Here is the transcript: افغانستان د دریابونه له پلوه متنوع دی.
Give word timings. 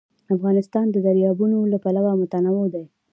افغانستان 0.35 0.85
د 0.91 0.97
دریابونه 1.05 1.57
له 1.73 1.77
پلوه 1.83 2.11
متنوع 2.21 2.67
دی. 2.73 2.85